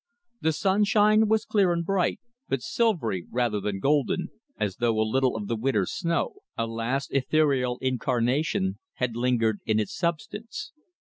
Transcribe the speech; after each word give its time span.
The 0.41 0.51
sunshine 0.51 1.27
was 1.27 1.45
clear 1.45 1.71
and 1.71 1.85
bright, 1.85 2.19
but 2.49 2.63
silvery 2.63 3.27
rather 3.29 3.59
than 3.61 3.77
golden, 3.79 4.29
as 4.57 4.77
though 4.77 4.99
a 4.99 5.05
little 5.07 5.35
of 5.37 5.47
the 5.47 5.55
winter's 5.55 5.91
snow, 5.91 6.37
a 6.57 6.65
last 6.65 7.11
ethereal 7.13 7.77
incarnation, 7.83 8.79
had 8.93 9.15
lingered 9.15 9.59
in 9.63 9.79
its 9.79 9.95
substance. 9.95 10.71